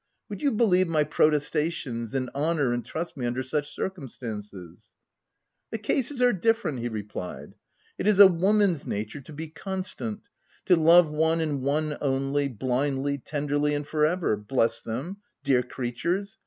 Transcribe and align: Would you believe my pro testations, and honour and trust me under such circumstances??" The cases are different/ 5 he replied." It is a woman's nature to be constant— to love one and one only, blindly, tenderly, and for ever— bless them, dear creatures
Would 0.29 0.41
you 0.41 0.51
believe 0.51 0.87
my 0.87 1.03
pro 1.03 1.29
testations, 1.29 2.15
and 2.15 2.31
honour 2.33 2.73
and 2.73 2.83
trust 2.83 3.15
me 3.15 3.27
under 3.27 3.43
such 3.43 3.71
circumstances??" 3.71 4.93
The 5.71 5.77
cases 5.77 6.23
are 6.23 6.33
different/ 6.33 6.77
5 6.77 6.81
he 6.81 6.89
replied." 6.89 7.53
It 7.99 8.07
is 8.07 8.17
a 8.17 8.25
woman's 8.25 8.87
nature 8.87 9.21
to 9.21 9.31
be 9.31 9.47
constant— 9.47 10.27
to 10.65 10.75
love 10.75 11.11
one 11.11 11.39
and 11.39 11.61
one 11.61 11.97
only, 12.01 12.47
blindly, 12.49 13.19
tenderly, 13.19 13.75
and 13.75 13.87
for 13.87 14.03
ever— 14.03 14.35
bless 14.47 14.81
them, 14.81 15.17
dear 15.43 15.61
creatures 15.61 16.39